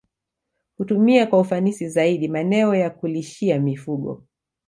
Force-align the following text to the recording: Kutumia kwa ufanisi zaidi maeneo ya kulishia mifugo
Kutumia 0.77 1.25
kwa 1.27 1.39
ufanisi 1.39 1.89
zaidi 1.89 2.27
maeneo 2.27 2.75
ya 2.75 2.89
kulishia 2.89 3.59
mifugo 3.59 4.23